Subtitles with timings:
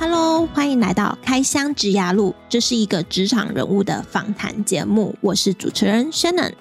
[0.00, 6.52] Hello，欢迎来到开箱职涯路，这是一个职场人物的访谈节目，我是主持人 Shannon。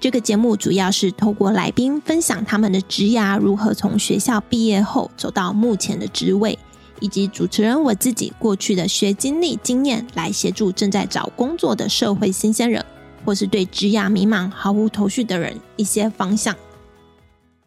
[0.00, 6.58] 这个节目主要是透过来宾分享他们的职涯如何从学校毕业后走到目前的职位，
[7.00, 12.82] 以及主持人我自己过去的学经历经验，来协助正在找工作的社会新鲜人，
[13.26, 16.56] 或是对职涯迷茫毫无头绪的人一些方向。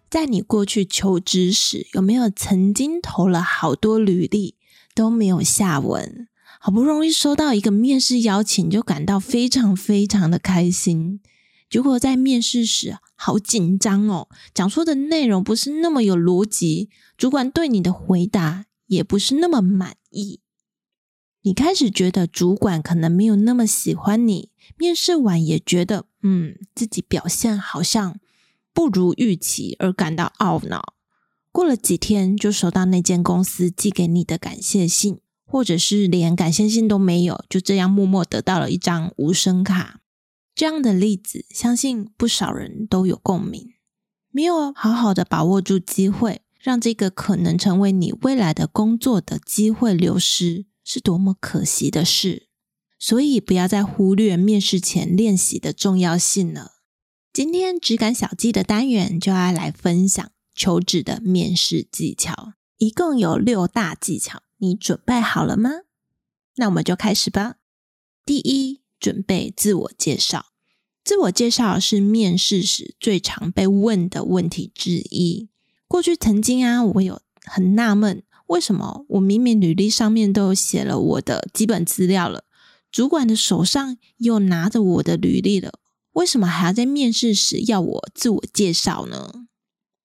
[0.10, 4.56] 在你过去求职时，有没有曾经投了好多履历
[4.94, 6.28] 都没有下文？
[6.60, 11.20] 好不容易收到一个面试邀请，就感到非常非常的开心。
[11.70, 20.40] 结果在面试时好紧张哦，讲出的内容不是那么有逻辑，主管对你的回答也不是那么满意。
[21.42, 28.18] 你开始觉得主管可能没有那么喜欢你，面试完也觉得嗯，自己表现好像
[28.72, 30.94] 不如预期而感到懊恼。
[31.54, 40.00] 过了几天就收到那间公司寄给你的感谢信，或者是连感谢信都没有，就这样默默得到了一张无声卡。
[40.56, 43.74] 这样的例子，相信不少人都有共鸣。
[44.32, 52.48] 没有好好的把握住机会，让这个可能成为你未来的工作的机会流失，是多么可惜的事。
[52.98, 56.72] 所以，不要再忽略面试前练习的重要性了。
[57.32, 65.70] 今天职感小记的单元就要来分享求职的面试技巧，一共有六大技巧，你准备好了吗？
[66.56, 67.56] 那我们就开始吧。
[68.26, 68.84] 第一。
[69.04, 70.46] 准备自我介绍。
[71.04, 75.50] 自我介绍是面试时最常被问的问题之一。
[75.90, 82.46] 过去曾经啊，我有很纳闷，为什么我明明履历上面都有写了我的基本资料了，
[82.90, 85.80] 主管的手上又拿着我的履历了，
[86.14, 89.48] 为什么还要在面试时要我自我介绍呢？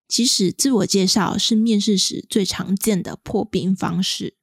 [0.09, 4.35] 其实，自我介绍是面试时最常见的破冰方式。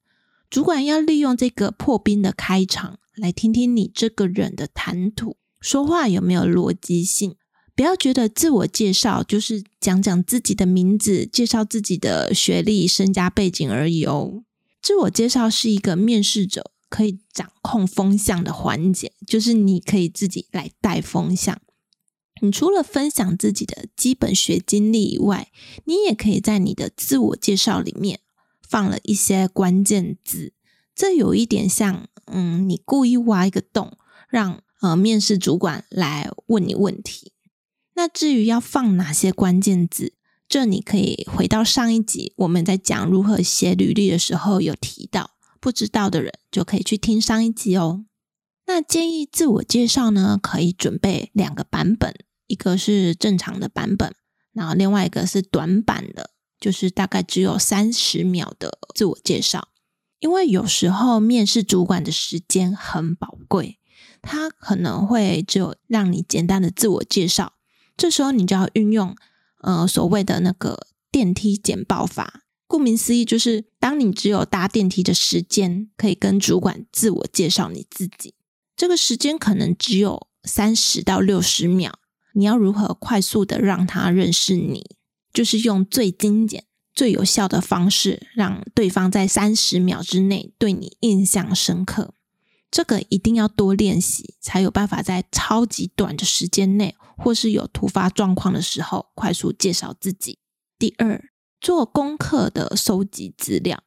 [0.49, 2.99] 主管要利用这个破冰的开场。
[3.15, 7.37] 来听听你这个人的谈吐，说话有没有逻辑性？
[7.73, 14.43] 不要觉得自我介绍就是讲讲自己的名字，介绍自己的学历、身家背景而已哦。
[14.81, 21.57] 自我介绍是一个面试者可以掌控风向的环节，就是你可以自己来带风向。
[22.45, 25.51] 你除了分享自己的基本学经历以外，
[25.85, 28.19] 你也可以在你的自我介绍里面
[28.61, 30.53] 放了一些关键字，
[30.93, 32.07] 这有一点像。
[32.27, 37.33] 嗯，你故意挖一个洞，让呃面试主管来问你问题。
[37.93, 40.13] 那至于要放哪些关键字，
[40.49, 48.05] 这你可以回到上一集我们在讲如何写履历的时候有提到，不知道的人就可以去听上一集哦。
[48.65, 52.15] 那建议自我介绍呢，可以准备两个版本，
[52.47, 54.13] 一个是正常的版本，
[54.53, 59.69] 然后另外一个是短版的，就是大概只有三十秒的自我介绍。
[60.19, 63.79] 因为有时候面试主管的时间很宝贵，
[64.21, 67.53] 他可能会只有让你简单的自我介绍，
[67.95, 69.15] 这时候你就要运用
[69.61, 72.41] 呃所谓的那个电梯简报法。
[72.67, 78.33] 顾名思义，就是当你只有搭电梯的时间，可以跟主管自我介绍你自己，
[78.75, 81.99] 这个时间可能只有三十到六十秒，
[82.35, 84.95] 你要如何快速的让他认识你？
[85.33, 86.65] 就是用最精简。
[86.93, 92.13] 最有效的方式，让对方在三十秒之内对你印象深刻，
[92.71, 100.39] 这个一定要多练习，才有办法在超级短的时间内，或是有突发状况的时候，快速介绍自己。
[100.79, 101.21] 第二，
[101.59, 103.83] 做功课的收集资料，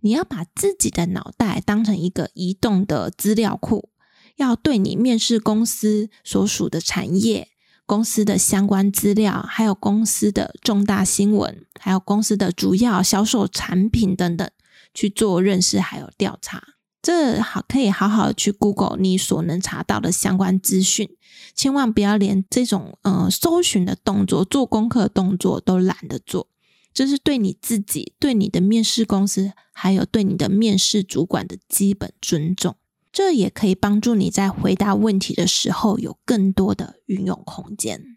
[0.00, 3.90] 你要把自己的脑袋当成一个移动的资料库，
[4.34, 7.50] 要对你面试公司所属的产业。
[7.88, 14.46] 公司的相关资料，还有公司的重大新闻，还有公司的主要销售产品等等，
[14.92, 16.62] 去做认识还有调查。
[17.00, 21.08] 这好可以好好去 Google 你所能查到的相关资讯，
[21.54, 26.50] 千万不要连这种呃搜寻的动作、做功课的动作都懒得做。
[26.92, 32.76] 这是对你自己、对你的面试公司，还有对你的面试主管的基本尊重。
[33.18, 38.16] 这也可以帮助你在回答问题的时候有更多的运用空间。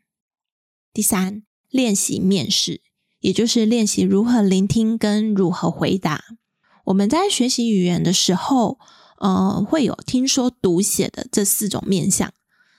[0.93, 2.83] 第三，练习面试，
[3.19, 6.23] 也就是练习如何聆听跟如何回答。
[6.83, 8.77] 我们在学习语言的时候，
[9.17, 12.31] 呃，会有听说读写的这四种面向。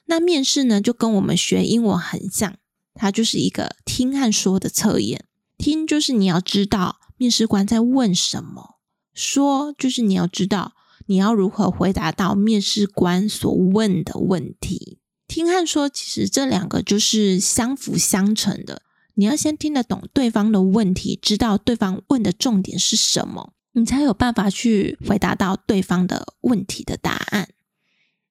[0.04, 2.56] 那面试呢，就跟我们学英文很像，
[2.94, 5.24] 它就是一个听和说的测验。
[5.58, 8.76] 听就是你要知道面试官在问什么，
[9.12, 10.74] 说就是你要知道。
[11.12, 14.98] 你要如何回答到面试官所问的问题？
[15.28, 18.80] 听和说，其实这两个就是相辅相成的。
[19.16, 27.50] 你要先听得懂对方的问题，知道对方问的重点是什么，你才有办法去回答到对方的问题的答案。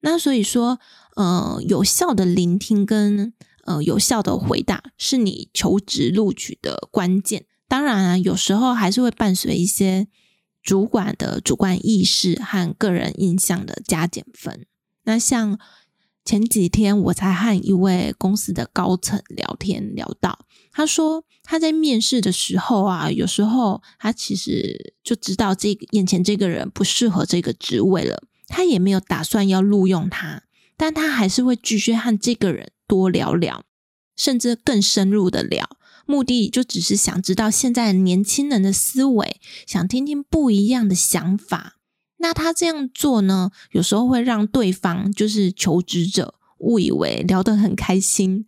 [0.00, 0.80] 那所以说，
[1.14, 3.32] 呃，有效的聆听跟
[3.64, 7.44] 呃有效的回答是你求职录取的关键。
[7.68, 10.08] 当然啊，有时候还是会伴随一些
[10.62, 14.66] 主管的主观意识和个人印象的加减分。
[15.04, 15.58] 那像
[16.24, 30.44] 前几天我才和一位公司的高层聊天聊到，他说他在面试的时候啊，有时候他其实就知道这眼前这个人不适合这个职位了，他也没有打算要录用他，
[30.76, 33.64] 但他还是会继续和这个人多聊聊，
[34.14, 35.68] 甚至更深入的聊，
[36.06, 41.76] 目的就只是想知道现在年轻人的思维，想听听不一样的想法。
[42.18, 48.46] 那他这样做呢，有时候会让对方就是求职者误以为聊得很开心，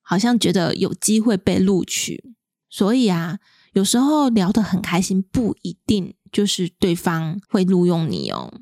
[0.00, 2.22] 好像觉得有机会被录取。
[2.70, 3.38] 所以啊，
[3.72, 8.60] 有时候聊得很开心不一定就是对方会录用你哦。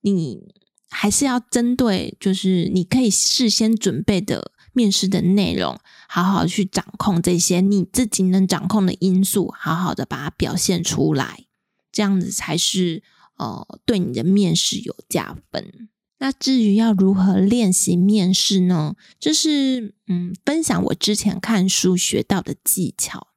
[0.00, 0.40] 你
[0.88, 5.78] 还是要针对就是你可以事先准备的面试的内容，
[6.08, 11.44] 好好去掌控这些你自己能掌控的因素，好好的把它表现出来，
[11.92, 13.02] 这样子才是。
[13.40, 15.88] 呃，对你的面试有加分。
[16.18, 18.96] 那至于要如何练习面试呢？
[19.18, 23.28] 就是嗯，分享我之前看书学到的技巧。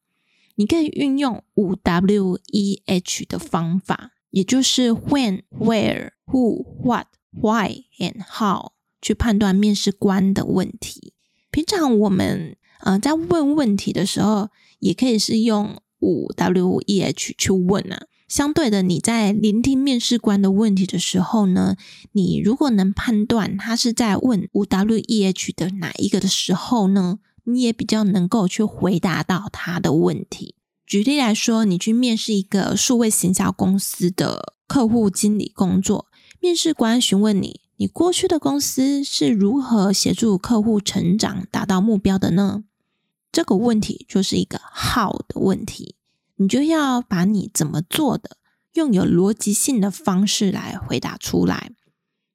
[0.55, 11.12] 你可以运用五 W E H 的方法，也就是 When、Where、Who、What、Why and How 去判断面试官的问题。
[11.53, 18.07] 平常我们呃在问问题的时候，也可以是用五 W E H 去问啊。
[18.27, 21.75] 相对的，你在聆听面试官的问题的时候呢，
[22.13, 30.55] 你如果能判断他是在问五 W E H 的哪一个的时候呢，你也比较能够去回答到他的问题。
[30.87, 36.07] 举例来说，你去面试一个数位行销公司的客户经理工作，
[36.39, 42.63] 面试官询问你，你过去的公司是如何协助客户成长、达到目标的呢？
[43.29, 45.97] 这个问题就是一个好的问题。
[46.37, 48.37] 你就要把你怎么做的，
[48.75, 51.73] 用有逻辑性的方式来回答出来。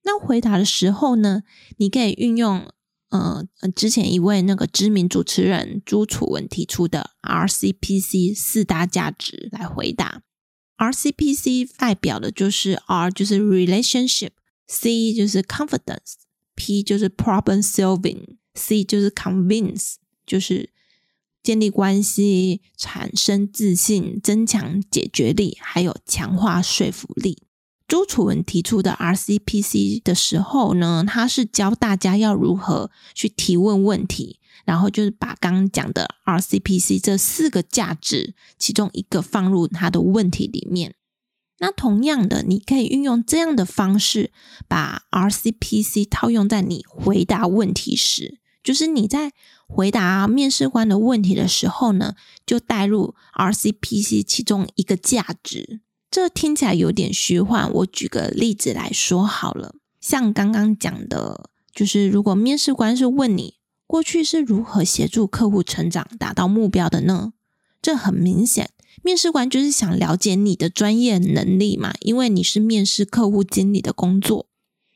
[0.05, 1.45] 那回答的时候呢，
[1.79, 2.71] 你可以运用
[3.09, 3.43] 呃
[3.75, 10.21] 之前一位那个知名主持人朱楚文提出的 RCPC 四大价值来回答。
[10.77, 14.33] RCPC 代表的就是 R 就是 relationship
[14.69, 19.94] C 就是 confidence，P 就是 problem solving，C 就是 convince，
[20.25, 20.70] 就是。
[21.41, 27.38] 建立关系、产生自信、增强解决力，还有强化说服力。
[27.87, 40.97] 朱楚文提出的 RCPC 的时候呢，他是教大家要如何去提问问题，然后就是把刚讲的 RCPC 这四个价值其中一个放入他的问题里面。
[41.60, 44.32] 那同样的，你可以运用这样的方式，
[44.69, 48.38] 把 RCPC 套用在你回答问题时。
[48.62, 49.32] 就是你在
[49.66, 52.14] 回答面试官的问题的时候呢，
[52.44, 55.81] 就带入 RCPC 其中一个价值。
[56.10, 59.75] 这听起来有点虚幻，我举个例子来说好了。
[60.00, 63.55] 像刚刚讲的，就是如果面试官是问你
[63.87, 67.32] 过去是如何协助客户成长、达到目标的呢？
[67.81, 68.70] 这很明显，
[69.03, 74.49] 面试官就是想了解你的专业能力嘛，因为你是面试客户经理的工作。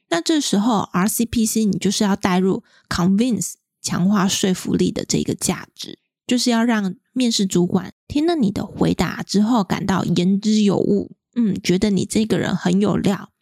[0.09, 3.55] 那这时候 RCPC 你就是要带入 convince。
[3.85, 13.33] 强化说服力的这个价值，就是要让面试主管听了你的回答之后感到言之有物，嗯，觉得你这个人很有料。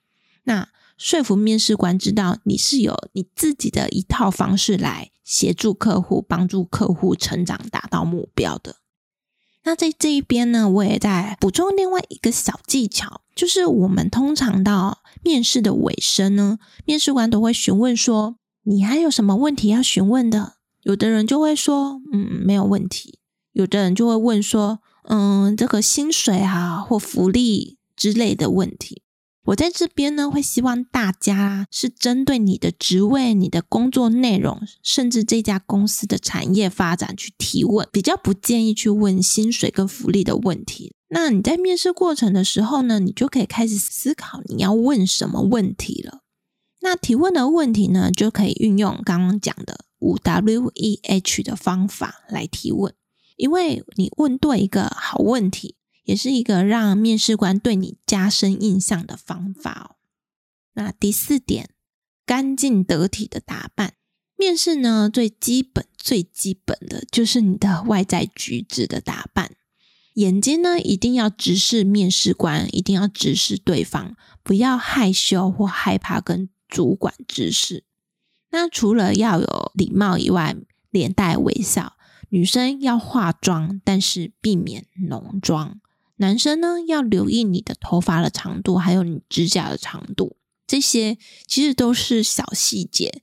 [0.44, 8.76] 那说服面试官知道你是有你自己的一套方式来协助客户、帮助客户成长、达到目标的。
[9.64, 18.36] 那在这一边呢，我也在补充另外一个小技巧，就是我们通常到面试的尾声呢，面试官都会询问说。
[18.64, 20.56] 你还有什么问题要询问的？
[20.82, 23.18] 有的人就会说，嗯，没有问题。
[23.52, 29.02] 有的人就会问说，嗯，这个薪水啊或福利之类的问题。
[29.46, 40.94] 我在这边呢，会希望大家是针对你的职位、你的工作内容，甚至这家公司的产业发展去提问，比较不建议去问薪水跟福利的问题。
[41.08, 46.20] 那你在面试过程的时候呢，你就可以开始思考你要问什么问题了。
[46.82, 52.94] 那提问的问题呢，就可以运用刚刚讲的五 W E H 的方法来提问，
[53.36, 59.96] 因为你问对一个好问题，也是一个让面试官对你加深印象的方法哦。
[60.74, 61.70] 那第四点，
[62.24, 63.94] 干净得体的打扮。
[64.36, 69.56] 面试呢，最基本、最基本的就是你的外在举止的打扮。
[70.14, 77.84] 眼睛呢，一定要直视面试官，一定要直视对方，不要害羞或害怕跟主管直视。
[78.50, 80.56] 那除了要有礼貌以外，
[80.90, 81.96] 脸带微笑。
[82.30, 85.80] 女生要化妆，但是避免浓妆。
[86.20, 90.36] 男生呢，要留意你的头发的长度，还有你指甲的长度。
[90.66, 93.22] 这些其实都是小细节。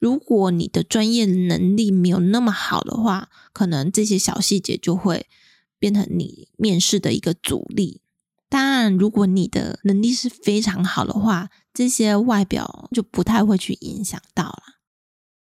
[0.00, 5.28] 如果你的专业能力没有那么好的话，可能这些小细节就会
[5.78, 8.00] 变成你面试的一个阻力。
[8.48, 14.73] 当然，如果你的能力是非常好的话，这些外表就不太会去影响到了。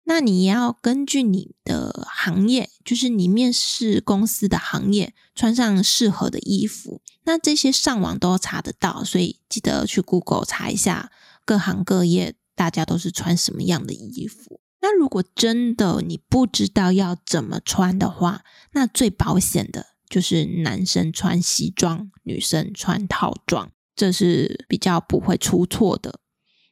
[0.09, 6.99] 那你要根据你的行业，就是你面试公司的行业，穿上适合的衣服。
[7.25, 11.11] 那这些上网都查得到，所以记得去 Google 查一下
[11.45, 14.59] 各行各业大家都是穿什么样的衣服。
[14.81, 26.19] 那如果真的你不知道要怎么穿的话，那最保险的就是男生穿西装，女生穿套装，这是比较不会出错的。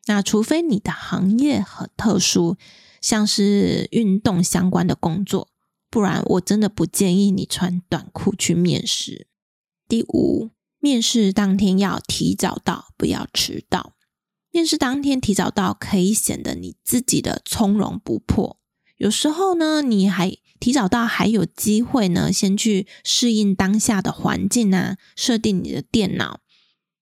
[0.08, 2.58] 那除非你的行业很特殊。
[3.02, 5.50] 像是运动相关的工作，
[5.90, 9.28] 不然我真的不建议你穿短裤去面试。
[9.88, 13.96] 第五，面试当天要提早到，不要迟到。
[14.52, 18.60] 面试当天提早到，可以显得你自己的从容不迫。
[18.98, 26.40] 有时候呢，你还提早到，还有机会呢，先去适应当下的环境啊，设定你的电脑。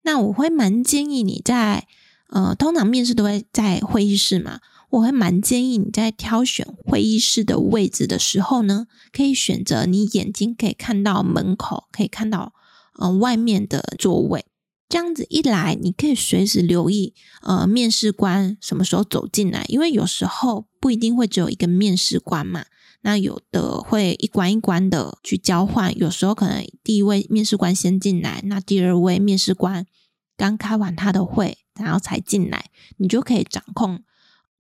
[0.03, 1.87] 那我会蛮建议你在，
[2.31, 4.61] 呃，通常面试都会在会议室嘛。
[4.93, 12.53] 我会蛮建议你在挑选会议室的位置的时候呢，可以选择你眼睛可以看到门口，可以看到
[12.99, 14.45] 呃外面的座位。
[14.91, 22.67] 这样子一来，你可以随时留意呃面试官什么时候走进来，因为有时候不一定会只有一个面试官嘛。
[23.01, 29.87] 那有的会一关一关的去交换，有时候可能第一位面试官先进来，那第二位面试官
[30.37, 32.67] 刚开完他的会，然后才进来，
[32.99, 34.03] 你就可以掌控。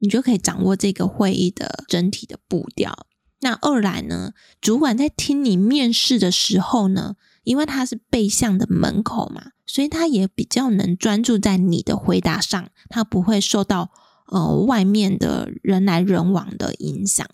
[0.03, 3.07] 你就可以掌握这个会议的整体的步调。
[3.39, 13.93] 那二来呢，主管在听你面试的时候呢，因为他是背向的门口嘛，所以他也比较能专注在你的回答上，他不会受到
[14.27, 17.25] 呃外面的人来人往的影响。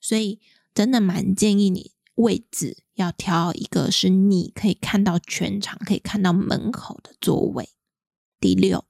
[0.00, 0.40] 所以
[0.74, 7.70] 真的蛮建议你位置要挑一个是你可以看到全场、可以看到门口的座位。
[8.40, 8.84] 第六，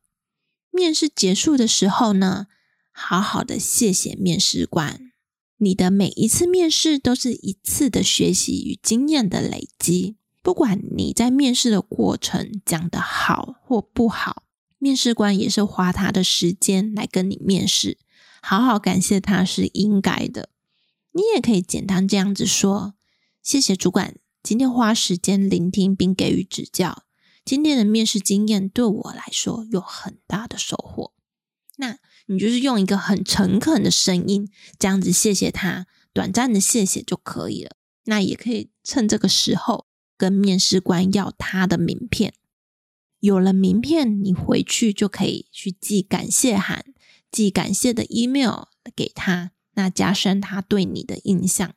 [0.71, 2.47] 面试结束的时候呢，
[2.91, 5.13] 好好的谢谢面试官，
[5.59, 10.17] 你的每一次面试都是一次的学习与经验的累积。
[10.43, 14.45] 不管你在面试的过程讲得好或不好，
[14.79, 17.99] 面试官也是花他的时间来跟你面试，
[18.41, 20.49] 好好感谢他是应该的。
[21.13, 22.95] 你也可以简单这样子说：
[23.43, 27.05] 谢谢主管，今天花时间聆听并给予指教，
[27.45, 31.13] 今天的面试经验对我来说有很大的收获。
[31.77, 31.99] 那
[32.31, 37.73] 你就是用一个很诚恳的声音，这样子谢谢他，短暂的谢谢就可以了。
[38.05, 42.35] 那也可以趁这个时候跟面试官要他的名片。
[43.19, 46.85] 有了名片，你回去就可以去寄感谢函，
[47.33, 51.75] 寄感谢的 email 给他，那加深他对你的印象。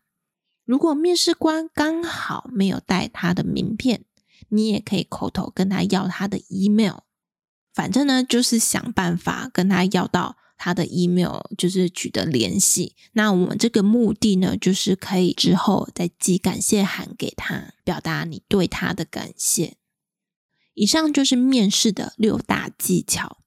[0.66, 4.06] 如果面试官刚好没有带他的名片，
[4.50, 6.98] 你也可以口头跟他要他的 email。
[7.74, 10.38] 反正呢，就是想办法跟他要到。
[10.58, 19.78] 他的 email 就是取得联系，那我们这个目的呢，就是可以之后再寄感谢函给他，表达你对他的感谢。
[20.74, 23.38] 以上就是面试的六大技巧。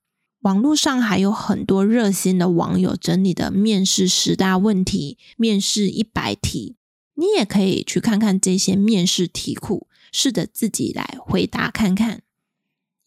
[0.41, 6.77] 网络上还有很多热心的网友整理的面试十大问题、面试一百题，
[7.15, 12.23] 你也可以去看看这些面试题库，试着自己来回答看看。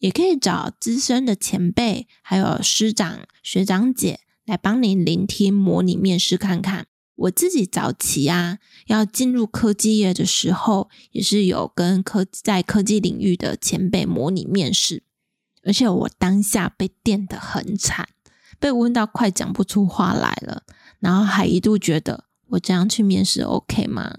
[0.00, 6.88] 也可以找资深的前辈，还有师长、学长姐来帮你聆听模拟面试看看。
[7.14, 15.02] 我自己早期啊，要进入科技业的时候，也是有跟科在科技领域的前辈模拟面试，
[15.62, 18.08] 而且我当下被电得很惨，
[18.58, 20.62] 被问到快讲不出话来了，
[20.98, 24.14] 然后还一度觉得我这样去面试 OK 吗？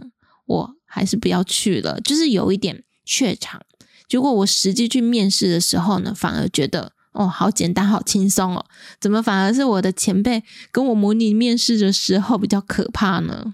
[0.46, 3.64] 我还是不要去了，就是有一点怯场。
[4.12, 8.66] 结果我实际去面试的时候呢，反而觉得哦，好简单，好轻松哦。
[9.00, 13.54] 怎么反而是我的前辈跟我模拟面试的时候比较可怕呢？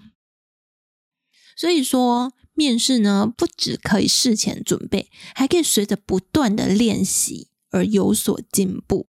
[1.56, 9.06] 所以说，面试呢，不只可以事前准备，还可以随着不断的练习而有所进步。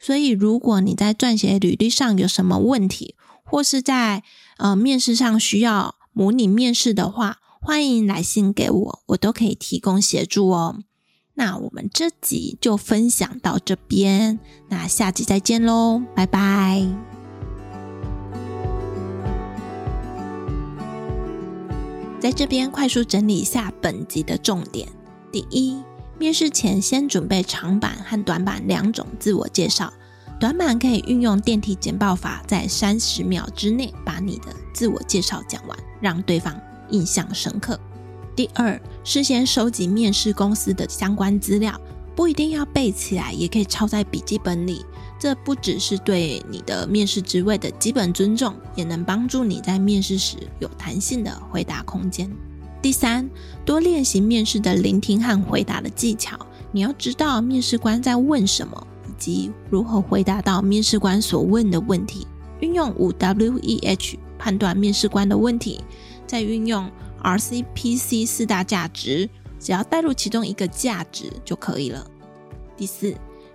[0.00, 4.24] 所以，如果你在撰写履历上有什么问题，或是在
[4.56, 10.78] 呃面试上需要模拟面试的话，欢迎来信给我，我都可以提供协助哦。
[11.34, 14.40] 那我们这集就分享到这边，
[14.70, 16.86] 那下集再见喽，拜拜。
[22.18, 24.88] 在这边快速整理一下本集的重点：
[25.30, 25.82] 第一，
[26.18, 29.92] 面试前先准备长版和短版两种自我介绍，
[30.40, 36.58] 短版可以运用电梯简报法，在三十秒之内把你的自我介绍讲完，让对方
[36.90, 37.78] 印象深刻。
[38.36, 41.78] 第二，事先收集面试公司的相关资料，
[42.14, 44.84] 不一定要背起来，也可以抄在笔记本里。
[45.18, 52.30] 这不只是对你的面试职位的基本尊重，也能帮助你在面试时有弹性的回答空间。
[52.80, 53.28] 第三，
[53.62, 56.38] 多练习面试的聆听和回答的技巧。
[56.72, 62.26] 你要知道面试官在问什么，以及如何回答到面试官所问的问题。
[62.60, 65.82] 运用五 W E H 判断面试官的问题，
[66.30, 66.88] 再运用。
[67.24, 72.06] RCPC 四大价值，只要带入其中一个价值就可以了。
[72.76, 73.14] 第四，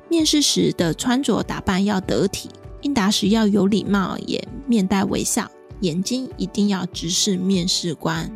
[0.10, 2.50] 面试时的穿着打扮要得体，
[2.82, 8.30] 应答时要有礼貌，也面带微笑，眼睛一定要直视面试官。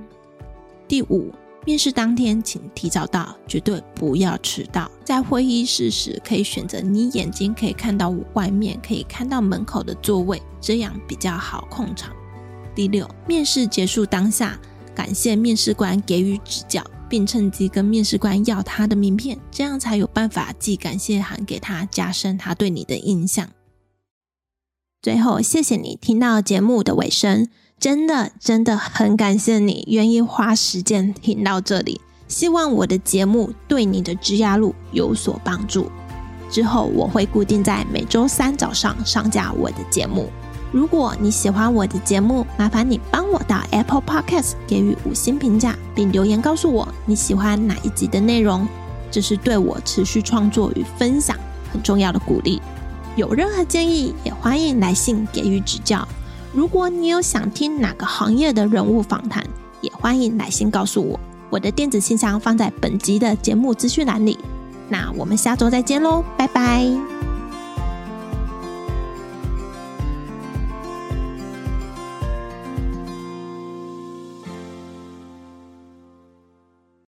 [0.88, 1.31] 第五，
[1.63, 4.89] 面试当天请提早到，绝对不要迟到。
[5.05, 12.12] 在会议室时，可以选择你眼睛可以看到外面，可以看到门口的座位，这样比较好控场。
[12.75, 14.59] 第六，面试结束当下。
[14.95, 23.47] 感谢面试官给予指教，并趁机跟面试官要他的名片，这样才有办法寄感谢函给他，加深他对你的印象。
[25.01, 27.47] 最后，谢谢你听到节目的尾声，
[27.79, 32.01] 真的真的很感谢你愿意花时间听到这里。
[32.27, 35.89] 希望我的节目对你的职涯路有所帮助。
[36.51, 40.29] 之后我会固定在每周三早上上架我的节目。
[40.71, 48.67] 如果你喜欢我的节目，麻烦你帮我到 Apple Podcast 给予五星评价，并留言告诉我你喜欢哪一集的内容，
[49.09, 51.35] 这是对我持续创作与分享
[51.72, 52.61] 很重要的鼓励。
[53.15, 56.07] 有任何建议，也欢迎来信给予指教。
[56.53, 59.44] 如果你有想听哪个行业的人物访谈，
[59.81, 61.20] 也欢迎来信告诉我。
[61.50, 64.37] 我的电子信箱放在本集的节目资讯栏里。
[64.87, 67.28] 那我们下周再见喽，拜拜。